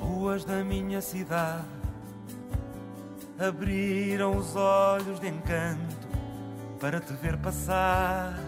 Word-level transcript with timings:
Ruas 0.00 0.44
da 0.44 0.62
minha 0.64 1.00
cidade 1.00 1.64
abriram 3.38 4.36
os 4.36 4.56
olhos 4.56 5.20
de 5.20 5.28
encanto 5.28 6.06
para 6.80 7.00
te 7.00 7.12
ver 7.14 7.36
passar. 7.38 8.38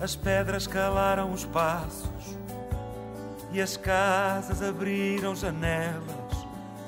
As 0.00 0.16
pedras 0.16 0.66
calaram 0.66 1.32
os 1.32 1.44
passos 1.44 2.38
e 3.52 3.60
as 3.60 3.76
casas 3.76 4.62
abriram 4.62 5.34
janelas 5.34 6.02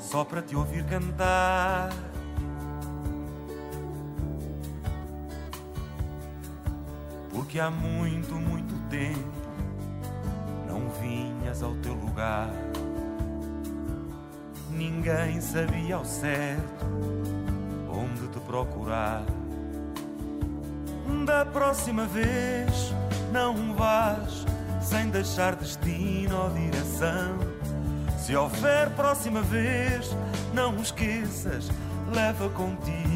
só 0.01 0.25
para 0.25 0.43
te 0.43 0.57
ouvir 0.57 0.85
cantar. 0.85 1.91
Porque 7.31 7.61
há 7.61 7.71
muito, 7.71 8.35
muito 8.35 8.74
tempo 8.95 9.19
não 10.69 10.89
vinhas 11.01 11.63
ao 11.63 11.75
teu 11.77 11.95
lugar. 11.95 12.49
Ninguém 14.71 15.41
sabia 15.41 15.97
ao 15.97 16.05
certo 16.05 16.87
onde 17.91 18.29
te 18.29 18.41
procurar. 18.41 19.25
Da 21.27 21.45
próxima 21.45 22.07
vez 22.07 22.95
não 23.33 23.75
vás 23.75 24.45
sem 24.81 25.11
deixar 25.11 25.57
destino 25.57 26.43
ou 26.43 26.51
direção. 26.51 27.39
Se 28.19 28.37
houver 28.37 28.91
próxima 28.91 29.43
vez, 29.43 30.17
não 30.53 30.77
esqueças, 30.77 31.69
leva 32.13 32.49
contigo 32.51 33.14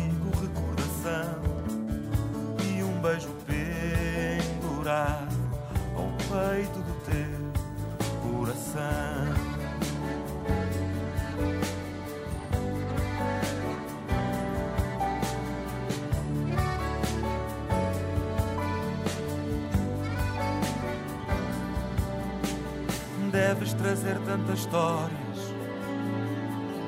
trazer 23.89 24.19
tantas 24.19 24.59
histórias, 24.59 25.55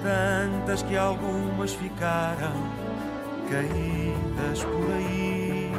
tantas 0.03 0.83
que 0.83 0.99
algumas 0.99 1.73
ficaram 1.73 2.53
caídas 3.49 4.63
por 4.63 4.93
aí. 4.93 5.73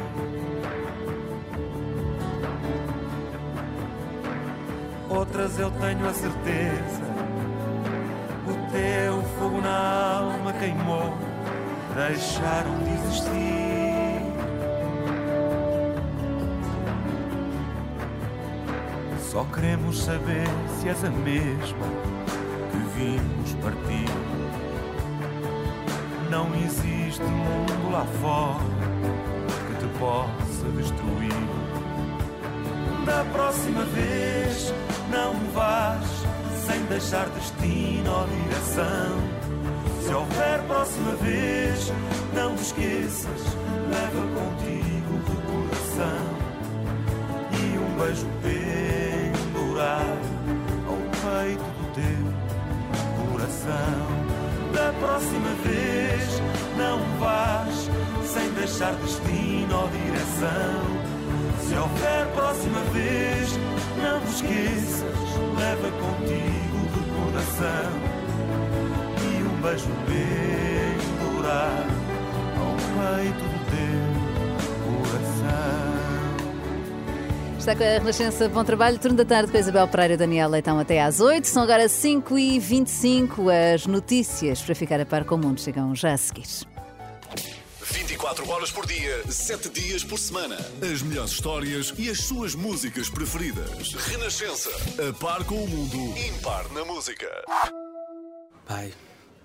Outras 5.08 5.60
eu 5.60 5.70
tenho 5.70 6.08
a 6.08 6.12
certeza, 6.12 7.04
o 8.48 8.72
teu 8.72 9.22
fogo 9.38 9.60
na 9.60 10.18
alma 10.18 10.52
queimou, 10.54 11.16
deixaram 11.94 12.78
de 12.78 12.94
existir. 12.94 13.91
Só 19.32 19.44
queremos 19.44 20.04
saber 20.04 20.46
se 20.78 20.90
és 20.90 21.04
a 21.04 21.08
mesma 21.08 21.86
que 22.70 22.76
vimos 22.98 23.54
partir. 23.62 24.10
Não 26.28 26.54
existe 26.56 27.22
mundo 27.22 27.90
lá 27.90 28.04
fora 28.20 28.60
que 29.68 29.74
te 29.80 29.98
possa 29.98 30.68
destruir. 30.76 31.32
Da 33.06 33.24
próxima 33.32 33.84
vez 33.84 34.74
não 35.10 35.32
vás 35.54 36.04
sem 36.66 36.82
deixar 36.90 37.26
destino 37.30 38.12
ou 38.12 38.26
direção. 38.26 39.16
Se 40.02 40.12
houver 40.12 40.62
próxima 40.66 41.14
vez, 41.22 41.90
não 42.34 42.54
te 42.54 42.64
esqueças, 42.64 43.40
leva 43.88 44.20
contigo 44.38 45.14
o 45.16 45.68
coração 45.70 46.42
e 47.50 47.78
um 47.78 47.98
beijo 47.98 48.26
pendurado 48.42 49.01
Da 53.64 54.92
próxima 54.98 55.50
vez, 55.62 56.42
não 56.76 56.98
vás 57.20 57.88
sem 58.24 58.50
deixar 58.54 58.92
destino 58.94 59.82
ou 59.82 59.88
direção. 59.88 60.82
Se 61.60 61.74
houver 61.76 62.26
próxima 62.34 62.80
vez, 62.92 63.56
não 64.02 64.20
te 64.20 64.30
esqueças, 64.30 65.16
leva 65.56 65.90
contigo 65.92 66.76
o 66.96 67.30
coração 67.30 67.92
e 69.22 69.42
um 69.44 69.60
beijo 69.62 69.90
pendurado 71.28 71.92
ao 72.58 72.74
peito 73.22 73.51
Está 77.62 77.76
com 77.76 77.84
a 77.84 77.86
Renascença, 77.86 78.48
bom 78.48 78.64
trabalho. 78.64 78.98
Turno 78.98 79.16
da 79.16 79.24
tarde 79.24 79.52
com 79.52 79.56
a 79.56 79.60
Isabel 79.60 79.86
Pereira 79.86 80.14
e 80.14 80.16
Daniel 80.16 80.50
Leitão 80.50 80.80
até 80.80 81.00
às 81.00 81.20
8. 81.20 81.46
São 81.46 81.62
agora 81.62 81.88
5 81.88 82.36
e 82.36 82.58
25 82.58 83.44
As 83.48 83.86
notícias 83.86 84.60
para 84.60 84.74
ficar 84.74 85.00
a 85.00 85.06
par 85.06 85.24
com 85.24 85.36
o 85.36 85.38
mundo 85.38 85.60
chegam 85.60 85.94
já 85.94 86.12
a 86.12 86.16
seguir. 86.16 86.48
24 87.84 88.50
horas 88.50 88.72
por 88.72 88.84
dia, 88.84 89.22
7 89.30 89.68
dias 89.68 90.02
por 90.02 90.18
semana. 90.18 90.56
As 90.92 91.02
melhores 91.02 91.30
histórias 91.30 91.94
e 91.96 92.10
as 92.10 92.18
suas 92.22 92.56
músicas 92.56 93.08
preferidas. 93.08 93.94
Renascença. 94.08 94.70
A 95.08 95.12
par 95.12 95.44
com 95.44 95.62
o 95.62 95.68
mundo. 95.68 96.18
Impar 96.18 96.68
na 96.72 96.84
música. 96.84 97.28
Pai, 98.66 98.92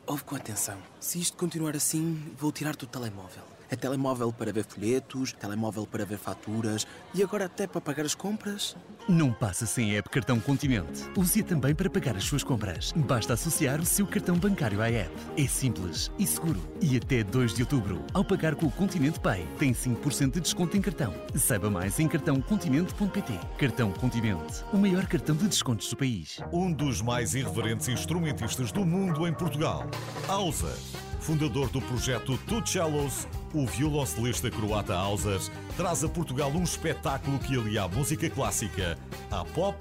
ouve 0.08 0.24
com 0.24 0.36
atenção. 0.36 0.80
Se 1.00 1.20
isto 1.20 1.38
continuar 1.38 1.76
assim, 1.76 2.20
vou 2.36 2.52
tirar-te 2.52 2.84
o 2.84 2.88
telemóvel. 2.88 3.57
É 3.70 3.76
telemóvel 3.76 4.32
para 4.32 4.54
ver 4.54 4.66
folhetos, 4.66 5.34
telemóvel 5.34 5.86
para 5.86 6.06
ver 6.06 6.18
faturas 6.18 6.88
e 7.14 7.22
agora 7.22 7.46
até 7.46 7.68
para 7.68 7.82
pagar 7.82 8.06
as 8.06 8.16
compras. 8.16 8.76
Não 9.10 9.32
passa 9.32 9.66
sem 9.66 9.92
a 9.92 10.00
app 10.00 10.10
Cartão 10.10 10.40
Continente. 10.40 11.04
Use-a 11.18 11.44
também 11.44 11.74
para 11.74 11.90
pagar 11.90 12.16
as 12.16 12.24
suas 12.24 12.44
compras. 12.44 12.94
Basta 12.96 13.34
associar 13.34 13.80
o 13.80 13.86
seu 13.86 14.06
cartão 14.06 14.38
bancário 14.38 14.82
à 14.82 14.90
app. 14.90 15.12
É 15.38 15.48
simples 15.48 16.12
e 16.18 16.26
seguro. 16.26 16.62
E 16.82 16.98
até 16.98 17.24
2 17.24 17.54
de 17.54 17.64
outubro, 17.64 18.04
ao 18.14 18.24
pagar 18.24 18.56
com 18.56 18.66
o 18.66 18.72
Continente 18.72 19.20
Pay, 19.20 19.46
tem 19.58 19.74
5% 19.74 20.32
de 20.32 20.42
desconto 20.42 20.78
em 20.78 20.82
cartão. 20.82 21.14
Saiba 21.36 21.70
mais 21.70 22.00
em 22.00 22.08
cartãocontinente.pt. 22.08 23.40
Cartão 23.58 23.92
Continente, 23.92 24.64
o 24.74 24.78
maior 24.78 25.06
cartão 25.08 25.36
de 25.36 25.48
descontos 25.48 25.90
do 25.90 25.98
país. 25.98 26.40
Um 26.52 26.72
dos 26.72 27.02
mais 27.02 27.34
irreverentes 27.34 27.88
instrumentistas 27.88 28.72
do 28.72 28.86
mundo 28.86 29.28
em 29.28 29.34
Portugal. 29.34 29.86
Ausa, 30.28 30.78
fundador 31.20 31.70
do 31.70 31.82
projeto 31.82 32.38
Two 32.40 32.66
Cellos, 32.66 33.28
o 33.54 33.66
violoncelista 33.66 34.50
croata 34.50 34.96
Ausas 34.96 35.52
traz 35.76 36.04
a 36.04 36.10
Portugal 36.10 36.52
um 36.52 36.64
espetáculo 36.64 37.40
que 37.40 37.58
alia 37.58 37.84
a 37.84 37.88
música 37.88 38.30
clássica 38.30 38.98
à 39.32 39.44
pop 39.46 39.78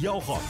e 0.00 0.06
ao 0.06 0.18
rock. 0.18 0.44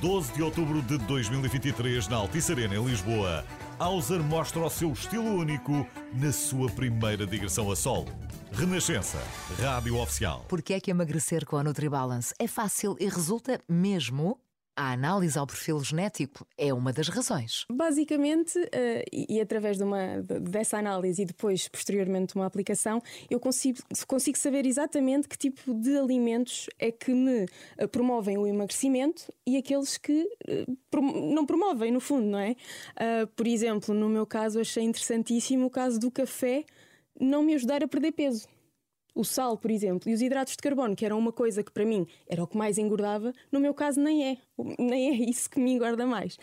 12 0.00 0.32
de 0.32 0.42
outubro 0.42 0.82
de 0.82 0.98
2023, 0.98 2.08
na 2.08 2.16
Altice 2.16 2.52
Arena, 2.52 2.76
em 2.76 2.84
Lisboa, 2.84 3.44
Auser 3.78 4.22
mostra 4.22 4.60
o 4.60 4.68
seu 4.68 4.92
estilo 4.92 5.24
único 5.24 5.86
na 6.12 6.30
sua 6.30 6.70
primeira 6.70 7.26
digressão 7.26 7.70
a 7.70 7.76
solo. 7.76 8.06
Renascença, 8.52 9.18
Rádio 9.60 9.96
Oficial. 9.96 10.44
Porque 10.48 10.74
é 10.74 10.80
que 10.80 10.90
emagrecer 10.90 11.44
com 11.46 11.56
a 11.56 11.64
NutriBalance 11.64 12.34
é 12.38 12.46
fácil 12.46 12.96
e 13.00 13.08
resulta 13.08 13.58
mesmo? 13.68 14.38
A 14.76 14.92
análise 14.92 15.38
ao 15.38 15.46
perfil 15.46 15.78
genético 15.84 16.46
é 16.58 16.74
uma 16.74 16.92
das 16.92 17.08
razões. 17.08 17.64
Basicamente, 17.70 18.58
uh, 18.58 19.04
e, 19.12 19.40
através 19.40 19.76
de 19.76 19.84
uma, 19.84 20.20
de, 20.20 20.40
dessa 20.40 20.78
análise 20.78 21.22
e 21.22 21.24
depois, 21.24 21.68
posteriormente, 21.68 22.34
uma 22.34 22.46
aplicação, 22.46 23.00
eu 23.30 23.38
consigo, 23.38 23.78
consigo 24.08 24.36
saber 24.36 24.66
exatamente 24.66 25.28
que 25.28 25.38
tipo 25.38 25.72
de 25.74 25.96
alimentos 25.96 26.68
é 26.78 26.90
que 26.90 27.12
me 27.12 27.44
uh, 27.44 27.88
promovem 27.88 28.36
o 28.36 28.46
emagrecimento 28.46 29.32
e 29.46 29.56
aqueles 29.56 29.96
que 29.96 30.28
prom 30.90 31.32
não 31.32 31.46
promovem, 31.46 31.92
no 31.92 32.00
fundo, 32.00 32.26
não 32.26 32.38
é? 32.38 32.56
por 33.36 33.46
exemplo, 33.46 33.94
no 33.94 34.08
meu 34.08 34.26
caso, 34.26 34.58
achei 34.58 34.82
interessantíssimo 34.82 35.66
o 35.66 35.70
caso 35.70 36.00
do 36.00 36.10
café 36.10 36.64
não 37.20 37.42
me 37.42 37.54
ajudar 37.54 37.82
a 37.82 37.88
perder 37.88 38.12
peso. 38.12 38.48
O 39.14 39.24
sal, 39.24 39.56
por 39.56 39.70
exemplo, 39.70 40.10
e 40.10 40.14
os 40.14 40.20
hidratos 40.20 40.56
de 40.56 40.62
carbono, 40.62 40.96
que 40.96 41.04
eram 41.04 41.18
uma 41.18 41.32
coisa 41.32 41.62
que 41.62 41.70
para 41.70 41.84
mim 41.84 42.06
era 42.26 42.42
o 42.42 42.46
que 42.46 42.56
mais 42.56 42.78
engordava, 42.78 43.32
no 43.52 43.60
meu 43.60 43.72
caso 43.72 44.00
nem 44.00 44.30
é. 44.30 44.38
Nem 44.78 45.10
é 45.10 45.30
isso 45.30 45.48
que 45.48 45.60
me 45.60 45.72
engorda 45.72 46.04
mais. 46.04 46.36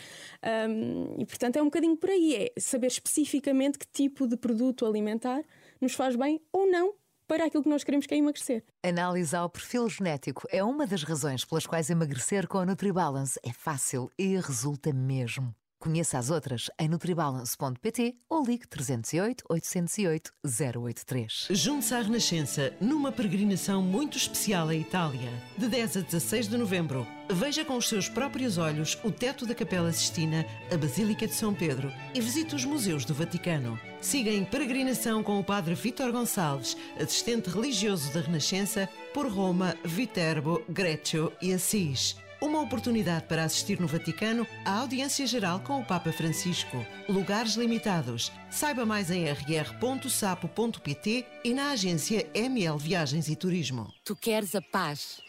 Um, 0.70 1.22
e 1.22 1.26
portanto 1.26 1.58
é 1.58 1.62
um 1.62 1.66
bocadinho 1.66 1.98
por 1.98 2.10
aí: 2.10 2.36
é 2.36 2.60
saber 2.60 2.88
especificamente 2.88 3.78
que 3.78 3.88
tipo 3.88 4.26
de 4.26 4.38
produto 4.38 4.86
alimentar 4.86 5.44
nos 5.82 5.94
faz 5.94 6.16
bem 6.16 6.42
ou 6.52 6.70
não 6.70 6.94
para 7.28 7.46
aquilo 7.46 7.64
que 7.64 7.70
nós 7.70 7.84
queremos 7.84 8.06
que 8.06 8.14
é 8.14 8.18
emagrecer. 8.18 8.64
Analisar 8.84 9.46
o 9.46 9.50
perfil 9.50 9.88
genético 9.88 10.46
é 10.50 10.64
uma 10.64 10.86
das 10.86 11.04
razões 11.04 11.46
pelas 11.46 11.66
quais 11.66 11.90
emagrecer 11.90 12.48
com 12.48 12.58
a 12.58 12.66
NutriBalance 12.66 13.40
é 13.42 13.54
fácil 13.54 14.12
e 14.20 14.36
resulta 14.36 14.92
mesmo. 14.92 15.56
Conheça 15.82 16.20
as 16.20 16.30
outras 16.30 16.70
em 16.80 16.88
nutribalance.pt 16.88 18.16
ou 18.30 18.44
ligue 18.46 18.68
308 18.68 19.44
808 19.50 20.32
083. 20.78 21.48
Junte-se 21.50 21.96
à 21.96 22.02
Renascença 22.02 22.72
numa 22.80 23.12
peregrinação 23.12 23.82
muito 23.82 24.16
especial 24.16 24.68
à 24.68 24.76
Itália, 24.76 25.32
de 25.58 25.68
10 25.68 25.98
a 25.98 26.02
16 26.02 26.50
de 26.50 26.56
novembro. 26.56 27.08
Veja 27.32 27.66
com 27.66 27.78
os 27.78 27.90
seus 27.90 28.08
próprios 28.08 28.60
olhos 28.60 28.96
o 29.04 29.12
teto 29.12 29.44
da 29.44 29.56
Capela 29.56 29.92
Sistina, 29.92 30.46
a 30.72 30.78
Basílica 30.78 31.26
de 31.26 31.34
São 31.34 31.52
Pedro 31.52 31.92
e 32.14 32.22
visite 32.22 32.54
os 32.54 32.64
museus 32.64 33.04
do 33.04 33.16
Vaticano. 33.16 33.80
Siga 34.00 34.30
em 34.30 34.46
peregrinação 34.46 35.24
com 35.24 35.40
o 35.40 35.44
Padre 35.44 35.74
Vítor 35.74 36.12
Gonçalves, 36.12 36.78
assistente 37.00 37.50
religioso 37.50 38.14
da 38.14 38.22
Renascença, 38.22 38.88
por 39.16 39.28
Roma, 39.28 39.76
Viterbo, 39.84 40.62
Greccio 40.70 41.34
e 41.42 41.52
Assis. 41.54 42.21
Uma 42.42 42.60
oportunidade 42.60 43.26
para 43.26 43.44
assistir 43.44 43.80
no 43.80 43.86
Vaticano 43.86 44.48
à 44.66 44.80
audiência 44.80 45.28
geral 45.28 45.60
com 45.60 45.80
o 45.80 45.86
Papa 45.86 46.12
Francisco. 46.12 46.84
Lugares 47.08 47.54
limitados. 47.54 48.32
Saiba 48.50 48.84
mais 48.84 49.12
em 49.12 49.26
rr.sapo.pt 49.26 51.24
e 51.44 51.54
na 51.54 51.70
agência 51.70 52.28
ML 52.34 52.80
Viagens 52.80 53.30
e 53.30 53.36
Turismo. 53.36 53.94
Tu 54.04 54.16
queres 54.16 54.56
a 54.56 54.62
paz, 54.62 55.22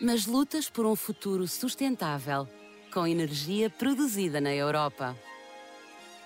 mas 0.00 0.26
lutas 0.26 0.68
por 0.68 0.84
um 0.84 0.96
futuro 0.96 1.46
sustentável, 1.46 2.48
com 2.92 3.06
energia 3.06 3.70
produzida 3.70 4.40
na 4.40 4.52
Europa. 4.52 5.16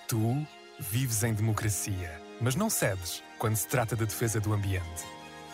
Tu 0.07 0.47
vives 0.79 1.23
em 1.23 1.35
democracia, 1.35 2.19
mas 2.41 2.55
não 2.55 2.71
cedes 2.71 3.21
quando 3.37 3.55
se 3.55 3.67
trata 3.67 3.95
da 3.95 4.05
defesa 4.05 4.39
do 4.39 4.51
ambiente. 4.51 5.12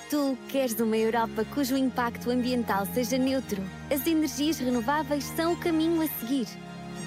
Tu 0.10 0.36
queres 0.48 0.80
uma 0.80 0.98
Europa 0.98 1.46
cujo 1.54 1.78
impacto 1.78 2.32
ambiental 2.32 2.88
seja 2.96 3.16
neutro. 3.16 3.62
As 3.92 4.08
energias 4.08 4.58
renováveis 4.58 5.24
são 5.36 5.54
o 5.54 5.58
caminho 5.58 6.02
a 6.02 6.08
seguir. 6.20 6.48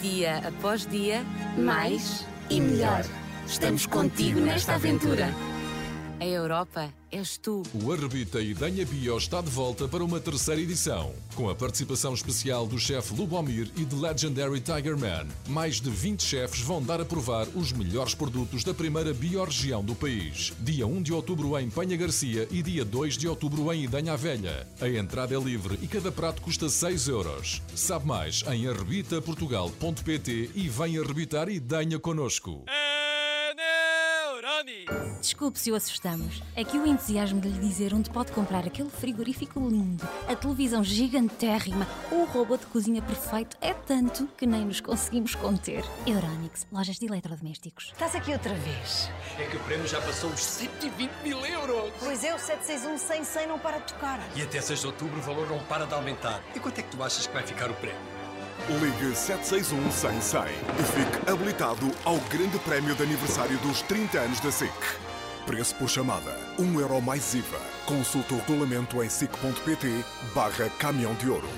Dia 0.00 0.38
após 0.46 0.86
dia, 0.86 1.24
mais 1.58 2.24
e 2.48 2.60
melhor. 2.60 3.04
Estamos 3.44 3.86
contigo 3.86 4.38
nesta 4.38 4.76
aventura. 4.76 5.26
A 6.22 6.24
Europa 6.24 6.94
és 7.10 7.36
tu. 7.36 7.64
O 7.74 7.92
Arrebita 7.92 8.40
Idanha 8.40 8.86
Bio 8.86 9.18
está 9.18 9.40
de 9.40 9.50
volta 9.50 9.88
para 9.88 10.04
uma 10.04 10.20
terceira 10.20 10.60
edição, 10.60 11.12
com 11.34 11.50
a 11.50 11.54
participação 11.54 12.14
especial 12.14 12.64
do 12.64 12.78
chefe 12.78 13.12
Lubomir 13.12 13.68
e 13.76 13.84
de 13.84 13.96
Legendary 13.96 14.60
Tiger 14.60 14.96
Man. 14.96 15.26
Mais 15.48 15.80
de 15.80 15.90
20 15.90 16.22
chefes 16.22 16.60
vão 16.60 16.80
dar 16.80 17.00
a 17.00 17.04
provar 17.04 17.48
os 17.56 17.72
melhores 17.72 18.14
produtos 18.14 18.62
da 18.62 18.72
primeira 18.72 19.12
biorregião 19.12 19.84
do 19.84 19.96
país. 19.96 20.52
Dia 20.60 20.86
1 20.86 21.02
de 21.02 21.12
outubro 21.12 21.58
em 21.58 21.68
Penha 21.68 21.96
Garcia 21.96 22.46
e 22.52 22.62
dia 22.62 22.84
2 22.84 23.18
de 23.18 23.26
outubro 23.26 23.72
em 23.72 23.82
Idanha 23.82 24.16
Velha. 24.16 24.64
A 24.80 24.88
entrada 24.88 25.34
é 25.34 25.40
livre 25.40 25.76
e 25.82 25.88
cada 25.88 26.12
prato 26.12 26.40
custa 26.40 26.68
6 26.68 27.08
euros. 27.08 27.60
Sabe 27.74 28.06
mais 28.06 28.44
em 28.48 28.68
arrebitaportugal.pt 28.68 30.50
e 30.54 30.68
vem 30.68 30.98
arrebitar 30.98 31.48
Idanha 31.48 31.98
connosco. 31.98 32.64
Desculpe 35.22 35.56
se 35.56 35.70
o 35.70 35.76
assustamos. 35.76 36.42
É 36.56 36.64
que 36.64 36.76
o 36.76 36.84
entusiasmo 36.84 37.40
de 37.40 37.48
lhe 37.48 37.60
dizer 37.60 37.94
onde 37.94 38.10
pode 38.10 38.32
comprar 38.32 38.66
aquele 38.66 38.90
frigorífico 38.90 39.60
lindo, 39.60 40.02
a 40.28 40.34
televisão 40.34 40.82
gigantérrima 40.82 41.86
ou 42.10 42.22
o 42.22 42.24
robô 42.24 42.56
de 42.56 42.66
cozinha 42.66 43.00
perfeito 43.00 43.56
é 43.60 43.72
tanto 43.72 44.26
que 44.36 44.44
nem 44.44 44.64
nos 44.64 44.80
conseguimos 44.80 45.36
conter. 45.36 45.84
Euronics, 46.04 46.66
lojas 46.72 46.98
de 46.98 47.06
eletrodomésticos. 47.06 47.92
Estás 47.92 48.16
aqui 48.16 48.32
outra 48.32 48.52
vez. 48.52 49.08
É 49.38 49.46
que 49.46 49.56
o 49.56 49.60
prémio 49.60 49.86
já 49.86 50.00
passou 50.00 50.28
os 50.28 50.42
120 50.42 51.12
mil 51.22 51.38
euros. 51.46 51.92
Pois 52.00 52.24
é, 52.24 52.34
o 52.34 52.38
761 52.40 52.98
100 52.98 53.24
100 53.24 53.46
não 53.46 53.60
para 53.60 53.78
de 53.78 53.92
tocar. 53.92 54.18
E 54.34 54.42
até 54.42 54.60
6 54.60 54.80
de 54.80 54.86
outubro 54.88 55.20
o 55.20 55.22
valor 55.22 55.48
não 55.48 55.60
para 55.66 55.86
de 55.86 55.94
aumentar. 55.94 56.42
E 56.52 56.58
quanto 56.58 56.80
é 56.80 56.82
que 56.82 56.96
tu 56.96 57.00
achas 57.00 57.28
que 57.28 57.32
vai 57.32 57.46
ficar 57.46 57.70
o 57.70 57.74
prémio? 57.74 58.00
Ligue 58.68 59.14
761 59.14 59.92
100 59.92 60.20
100 60.20 60.40
e 60.42 60.82
fique 60.82 61.30
habilitado 61.30 61.88
ao 62.04 62.16
grande 62.28 62.58
prémio 62.58 62.96
de 62.96 63.04
aniversário 63.04 63.56
dos 63.58 63.82
30 63.82 64.18
anos 64.18 64.40
da 64.40 64.50
SIC. 64.50 65.11
Preço 65.46 65.74
por 65.74 65.88
chamada, 65.88 66.38
1 66.58 66.80
euro 66.80 67.00
mais 67.00 67.34
IVA. 67.34 67.58
Consulte 67.84 68.32
o 68.32 68.38
regulamento 68.38 69.02
em 69.02 69.08
sic.pt 69.08 70.04
barra 70.34 70.68
caminhão 70.78 71.14
de 71.14 71.28
ouro. 71.28 71.48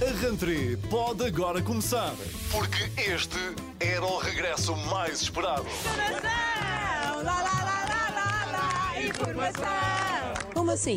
A 0.00 0.26
rentrée 0.26 0.76
pode 0.88 1.26
agora 1.26 1.60
começar, 1.60 2.14
porque 2.50 2.88
este 2.96 3.36
era 3.80 4.04
o 4.04 4.18
regresso 4.18 4.74
mais 4.86 5.20
esperado. 5.20 5.66
Informação! 5.66 7.22
Lá, 7.22 7.22
lá, 7.22 7.42
lá, 7.42 7.84
lá, 7.88 8.10
lá, 8.14 8.92
lá. 8.92 9.02
Informação! 9.02 10.52
Como 10.54 10.70
assim? 10.70 10.96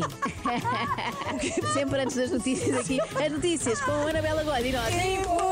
Sempre 1.74 2.00
antes 2.00 2.16
das 2.16 2.30
notícias 2.30 2.78
aqui. 2.78 2.98
As 3.00 3.32
notícias 3.32 3.80
com 3.80 3.90
a 3.90 4.10
Anabela 4.10 4.42
Gold 4.44 4.68
e 4.68 4.72
nós. 4.72 4.94
Informação! 4.94 5.51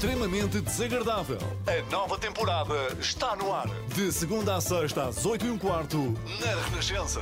Extremamente 0.00 0.62
desagradável. 0.62 1.36
A 1.66 1.90
nova 1.92 2.16
temporada 2.16 2.72
está 2.98 3.36
no 3.36 3.52
ar. 3.52 3.66
De 3.94 4.10
segunda 4.10 4.56
a 4.56 4.60
sexta 4.60 5.04
às 5.04 5.26
8 5.26 5.44
e 5.44 5.50
um 5.50 5.58
quarto, 5.58 5.98
na 6.40 6.54
Renascença. 6.70 7.20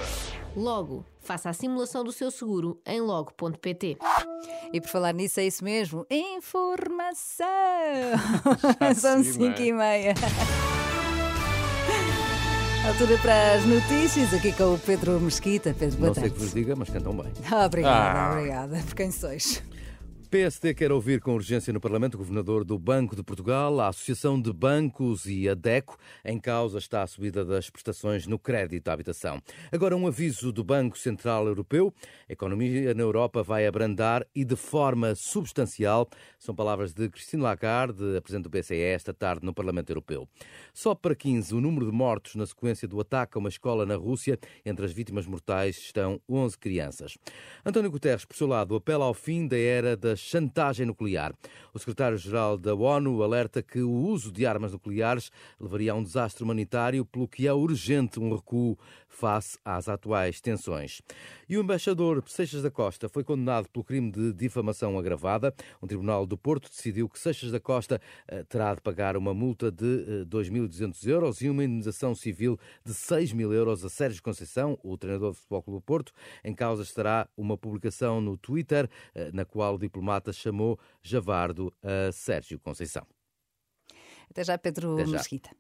Logo, 0.55 1.05
faça 1.21 1.51
a 1.51 1.53
simulação 1.53 2.05
do 2.05 2.13
seu 2.13 2.31
seguro 2.31 2.81
em 2.87 3.01
logo.pt. 3.01 3.99
E 4.73 4.81
por 4.81 4.89
falar 4.91 5.13
nisso, 5.13 5.41
é 5.41 5.47
isso 5.47 5.65
mesmo. 5.65 6.07
Informação! 6.09 7.49
São 8.95 9.25
sim, 9.25 9.33
5 9.33 9.45
não 9.45 9.51
é? 9.51 9.67
e 9.67 9.73
meia. 9.73 10.15
Altura 12.87 13.19
para 13.19 13.55
as 13.55 13.65
notícias, 13.65 14.33
aqui 14.33 14.53
com 14.53 14.75
o 14.75 14.79
Pedro 14.79 15.19
Mesquita. 15.21 15.75
Pedro, 15.77 15.97
boa 15.97 16.07
Não 16.11 16.15
sei 16.15 16.29
o 16.29 16.33
que 16.33 16.39
vos 16.39 16.55
diga, 16.55 16.77
mas 16.77 16.89
cantam 16.89 17.13
bem. 17.17 17.33
Obrigada, 17.67 18.21
Ah. 18.21 18.33
obrigada. 18.35 18.77
Por 18.87 18.95
quem 18.95 19.11
sois? 19.11 19.65
PSD 20.31 20.75
quer 20.75 20.93
ouvir 20.93 21.23
com 21.23 21.33
urgência 21.35 21.73
no 21.73 21.81
Parlamento 21.81 22.17
o 22.17 22.19
Governador 22.19 22.63
do 22.63 22.79
Banco 22.79 23.17
de 23.17 23.23
Portugal, 23.23 23.81
a 23.81 23.89
Associação 23.89 24.39
de 24.39 24.53
Bancos 24.53 25.25
e 25.25 25.49
a 25.49 25.55
DECO. 25.55 25.97
Em 26.23 26.39
causa 26.39 26.77
está 26.77 27.03
a 27.03 27.07
subida 27.07 27.47
das 27.47 27.71
prestações 27.71 28.27
no 28.27 28.39
crédito 28.39 28.89
à 28.89 28.93
habitação. 28.93 29.41
Agora, 29.73 29.97
um 29.97 30.07
aviso 30.07 30.53
do 30.53 30.63
Banco 30.63 30.99
Central 30.99 31.47
Europeu. 31.47 31.95
A 32.29 32.33
economia 32.35 32.93
na 32.93 33.03
Europa 33.03 33.43
vai 33.43 33.67
abrandar 33.67 34.27
e 34.35 34.45
de 34.45 34.55
forma 34.55 35.15
substancial. 35.15 36.07
São 36.39 36.55
palavras 36.55 36.93
de 36.93 37.09
Christine 37.09 37.43
Lagarde, 37.43 38.19
a 38.19 38.21
Presidente 38.21 38.45
do 38.45 38.51
BCE, 38.51 38.83
esta 38.83 39.15
tarde 39.15 39.47
no 39.47 39.55
Parlamento 39.55 39.89
Europeu. 39.89 40.29
Só 40.75 40.95
para 40.95 41.15
15, 41.15 41.55
o 41.55 41.61
número 41.63 41.87
de 41.87 41.93
mortos 41.93 42.35
na 42.35 42.45
sequência 42.45 42.87
do 42.87 43.01
ataque 43.01 43.39
a 43.39 43.41
uma 43.41 43.49
escola 43.49 43.87
na 43.87 43.97
Rússia. 43.97 44.39
Entre 44.63 44.85
as 44.85 44.93
vítimas 44.93 45.27
mortais 45.27 45.79
estão 45.79 46.21
11 46.29 46.59
crianças. 46.59 47.17
António 47.65 47.91
Guterres, 47.91 48.27
por 48.27 48.37
seu 48.37 48.47
lado, 48.47 48.77
apela 48.77 49.07
ao 49.07 49.15
fim 49.15 49.49
da 49.49 49.57
era 49.57 49.97
da 49.97 50.18
chantagem 50.19 50.85
nuclear. 50.85 51.35
O 51.73 51.79
secretário-geral 51.79 52.59
da 52.59 52.75
ONU 52.75 53.23
alerta 53.23 53.63
que 53.63 53.81
o 53.81 53.91
uso 53.91 54.33
de 54.33 54.45
armas 54.45 54.73
nucleares 54.73 55.31
levaria 55.61 55.93
a 55.93 55.95
um 55.95 56.03
desastre 56.03 56.43
humanitário, 56.43 57.05
pelo 57.05 57.29
que 57.29 57.47
é 57.47 57.53
urgente 57.53 58.19
um 58.19 58.35
recuo 58.35 58.77
face 59.09 59.59
às 59.65 59.89
atuais 59.89 60.41
tensões. 60.41 61.01
E 61.49 61.57
o 61.57 61.63
embaixador 61.63 62.23
Seixas 62.27 62.63
da 62.63 62.71
Costa 62.71 63.09
foi 63.09 63.25
condenado 63.25 63.69
pelo 63.69 63.85
crime 63.85 64.11
de 64.11 64.33
difamação 64.33 64.99
agravada. 64.99 65.55
Um 65.83 65.87
tribunal 65.87 66.27
do 66.27 66.37
Porto 66.37 66.69
decidiu 66.69 67.09
que 67.09 67.19
Seixas 67.19 67.51
da 67.51 67.59
Costa 67.59 68.01
eh, 68.27 68.45
terá 68.45 68.75
de 68.75 68.81
pagar 68.81 69.17
uma 69.17 69.33
multa 69.33 69.71
de 69.71 70.23
eh, 70.23 70.25
2.200 70.25 71.07
euros 71.07 71.41
e 71.41 71.49
uma 71.49 71.65
indenização 71.65 72.15
civil 72.15 72.59
de 72.85 72.93
6 72.93 73.33
mil 73.33 73.53
euros 73.53 73.85
a 73.85 73.89
Sérgio 73.89 74.23
Conceição, 74.23 74.79
o 74.83 74.97
treinador 74.97 75.33
de 75.33 75.39
Futebol 75.39 75.63
Clube 75.63 75.79
do 75.79 75.83
Porto. 75.83 76.13
Em 76.45 76.55
causa 76.55 76.83
estará 76.83 77.29
uma 77.37 77.57
publicação 77.57 78.21
no 78.21 78.37
Twitter, 78.37 78.89
eh, 79.15 79.31
na 79.33 79.45
qual 79.45 79.75
o 79.75 79.79
diplomata 79.79 80.08
chamou 80.33 80.79
Javardo 81.03 81.73
a 81.83 82.13
Sérgio 82.13 82.59
Conceição. 82.59 83.07
Até 84.31 84.45
já, 84.45 84.59
Pedro 84.59 84.95
Até 84.95 85.07
já. 85.07 85.13
Mesquita. 85.13 85.51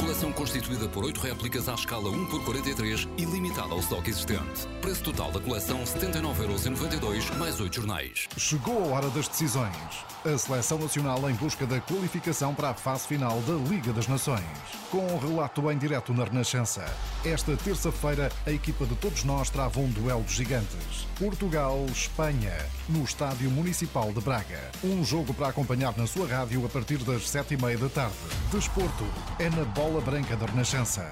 Coleção 0.00 0.32
constituída 0.32 0.88
por 0.88 1.04
8 1.04 1.20
réplicas 1.20 1.68
à 1.68 1.74
escala 1.74 2.10
1 2.10 2.26
por 2.26 2.44
43 2.44 3.08
e 3.16 3.24
limitada 3.24 3.72
ao 3.72 3.78
estoque 3.78 4.10
existente. 4.10 4.66
Preço 4.80 5.04
total 5.04 5.30
da 5.30 5.40
coleção 5.40 5.82
79,92€ 5.84 7.36
mais 7.36 7.60
8 7.60 7.76
jornais. 7.76 8.28
Chegou 8.36 8.84
a 8.84 8.96
hora 8.96 9.10
das 9.10 9.28
decisões. 9.28 9.76
A 10.24 10.38
Seleção 10.38 10.78
Nacional 10.78 11.28
em 11.28 11.34
busca 11.34 11.66
da 11.66 11.80
qualificação 11.80 12.54
para 12.54 12.70
a 12.70 12.74
fase 12.74 13.06
final 13.08 13.40
da 13.40 13.54
Liga 13.68 13.92
das 13.92 14.06
Nações. 14.06 14.42
Com 14.90 15.04
um 15.06 15.18
relato 15.18 15.70
em 15.70 15.78
direto 15.78 16.12
na 16.14 16.24
Renascença. 16.24 16.84
Esta 17.24 17.56
terça-feira, 17.56 18.30
a 18.46 18.50
equipa 18.50 18.86
de 18.86 18.94
todos 18.96 19.24
nós 19.24 19.50
trava 19.50 19.80
um 19.80 19.88
duelo 19.88 20.22
de 20.22 20.32
gigantes. 20.32 21.06
Portugal-Espanha, 21.18 22.54
no 22.88 23.02
Estádio 23.02 23.50
Municipal 23.50 24.12
de 24.12 24.20
Braga. 24.20 24.70
Um 24.84 25.04
jogo 25.04 25.34
para 25.34 25.48
acompanhar 25.48 25.96
na 25.96 26.06
sua 26.06 26.26
rádio 26.26 26.64
a 26.64 26.68
partir 26.68 26.98
das 26.98 27.28
sete 27.28 27.54
e 27.54 27.56
meia 27.56 27.78
da 27.78 27.88
tarde. 27.88 28.14
Desporto 28.52 29.04
é 29.38 29.50
na 29.50 29.64
Bola 29.64 29.81
Branca 29.90 30.36
da 30.36 30.46
Renascença. 30.46 31.04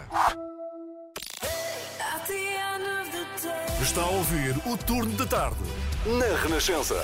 Está 3.82 4.02
a 4.02 4.10
ouvir 4.10 4.56
o 4.64 4.76
turno 4.78 5.10
da 5.16 5.26
tarde 5.26 5.58
na 6.06 6.40
Renascença. 6.40 6.94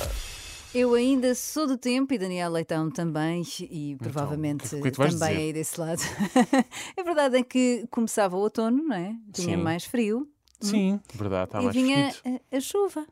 Eu 0.73 0.95
ainda 0.95 1.35
sou 1.35 1.67
do 1.67 1.77
tempo 1.77 2.15
e 2.15 2.19
Daniel 2.19 2.53
Leitão 2.53 2.89
também, 2.89 3.43
e 3.69 3.97
provavelmente 3.99 4.77
o 4.77 4.81
que 4.81 4.89
é 4.89 4.91
que 4.93 4.97
também 4.97 5.09
dizer? 5.11 5.25
aí 5.25 5.53
desse 5.53 5.81
lado. 5.81 6.01
a 6.97 7.03
verdade 7.03 7.39
é 7.39 7.43
que 7.43 7.85
começava 7.91 8.37
o 8.37 8.41
outono, 8.41 8.85
não 8.85 8.95
é? 8.97 9.17
Tinha 9.33 9.57
Sim. 9.57 9.63
mais 9.63 9.85
frio. 9.85 10.29
Sim, 10.61 11.01
verdade, 11.15 11.49
está 11.49 11.61
e 11.61 11.65
mais 11.65 11.75
vinha 11.77 12.15
a, 12.53 12.57
a 12.57 12.61
chuva. 12.61 13.05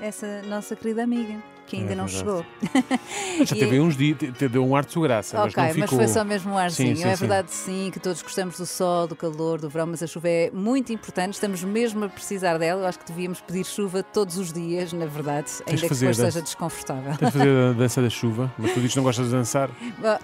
Essa 0.00 0.40
nossa 0.42 0.74
querida 0.74 1.04
amiga, 1.04 1.42
que 1.70 1.76
ainda 1.76 1.92
É 1.92 1.94
não 1.96 2.08
chegou. 2.08 2.44
Já 3.44 3.54
E- 3.56 3.58
teve 3.60 3.78
uns 3.80 3.96
dias, 3.96 4.18
deu 4.50 4.64
um 4.66 4.74
ar 4.74 4.84
de 4.84 4.92
segurança, 4.92 5.38
mas 5.38 5.52
Ok, 5.54 5.62
mas, 5.62 5.74
ficou. 5.76 5.98
foi 5.98 6.08
só 6.08 6.24
mesmo 6.24 6.52
um 6.52 6.58
arzinho. 6.58 6.96
Sim, 6.96 7.02
sim, 7.02 7.08
é 7.08 7.14
sim. 7.16 7.20
verdade, 7.20 7.50
sim, 7.52 7.90
que 7.92 8.00
todos 8.00 8.20
gostamos 8.22 8.58
do 8.58 8.66
sol, 8.66 9.06
do 9.06 9.14
calor, 9.14 9.60
do 9.60 9.68
verão, 9.68 9.86
mas 9.86 10.02
a 10.02 10.06
chuva 10.06 10.28
é 10.28 10.50
muito 10.52 10.92
importante. 10.92 11.34
Estamos 11.34 11.62
mesmo 11.62 12.04
a 12.04 12.08
precisar 12.08 12.58
dela. 12.58 12.82
Eu 12.82 12.86
acho 12.86 12.98
que 12.98 13.06
devíamos 13.06 13.40
pedir 13.40 13.64
chuva 13.64 14.02
todos 14.02 14.36
os 14.36 14.52
dias, 14.52 14.92
na 14.92 15.06
verdade, 15.06 15.46
Tens 15.46 15.62
ainda 15.68 15.80
que 15.82 15.94
depois 15.94 16.00
dança- 16.16 16.30
seja 16.32 16.42
desconfortável. 16.42 17.16
Tens 17.16 17.32
de 17.32 17.38
fazer 17.38 17.48
a 17.70 17.72
dança 17.72 18.02
da 18.02 18.10
chuva, 18.10 18.52
mas 18.58 18.72
tu 18.72 18.76
dizes 18.76 18.90
que 18.92 18.96
não 18.96 19.04
gostas 19.04 19.26
de 19.26 19.32
dançar. 19.32 19.70
A 20.02 20.18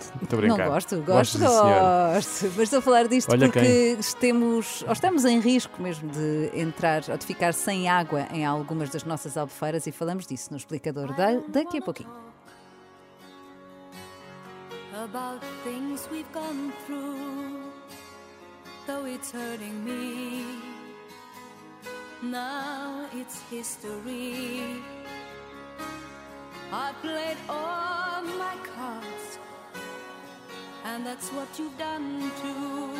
Não 0.46 0.56
gosto, 0.56 1.00
gosto, 1.02 1.38
sim, 1.38 1.44
gosto. 1.46 2.52
Mas 2.56 2.58
estou 2.60 2.78
a 2.78 2.82
falar 2.82 3.06
disto 3.08 3.30
Olha 3.30 3.46
porque 3.48 3.98
temos, 4.20 4.82
ou 4.86 4.92
estamos 4.92 5.24
em 5.24 5.38
risco 5.40 5.80
mesmo 5.80 6.08
de 6.10 6.50
entrar 6.54 7.02
ou 7.08 7.16
de 7.16 7.24
ficar 7.26 7.52
sem 7.54 7.88
água 7.88 8.26
em 8.32 8.44
algumas 8.44 8.90
das 8.90 9.04
nossas 9.04 9.36
albufeiras 9.36 9.86
e 9.86 9.92
falamos 9.92 10.26
disso 10.26 10.48
no 10.50 10.56
explicador 10.56 11.14
da- 11.14 11.35
daqui 11.48 11.78
a 11.78 11.82
pouquinho. 11.82 12.26
about 15.04 15.42
things 15.62 16.08
we've 16.10 16.30
gone 16.32 16.72
through, 16.86 17.60
though 18.86 19.04
it's 19.04 19.30
hurting 19.30 19.84
me. 19.84 20.44
Now 22.22 23.06
it's 23.12 23.42
history. 23.50 24.82
I 26.72 26.92
played 27.02 27.36
all 27.48 28.22
my 28.22 28.56
cards, 28.74 29.38
and 30.86 31.04
that's 31.04 31.28
what 31.30 31.48
you've 31.58 31.76
done 31.78 32.32
too. 32.42 32.96